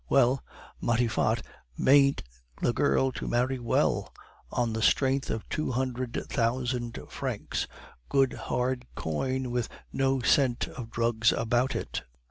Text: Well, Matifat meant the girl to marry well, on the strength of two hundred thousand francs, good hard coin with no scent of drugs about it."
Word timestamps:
Well, 0.09 0.43
Matifat 0.81 1.43
meant 1.77 2.23
the 2.59 2.73
girl 2.73 3.11
to 3.11 3.27
marry 3.27 3.59
well, 3.59 4.11
on 4.49 4.73
the 4.73 4.81
strength 4.81 5.29
of 5.29 5.47
two 5.47 5.73
hundred 5.73 6.25
thousand 6.27 6.97
francs, 7.09 7.67
good 8.09 8.33
hard 8.33 8.87
coin 8.95 9.51
with 9.51 9.69
no 9.93 10.19
scent 10.21 10.67
of 10.69 10.89
drugs 10.89 11.31
about 11.31 11.75
it." 11.75 12.01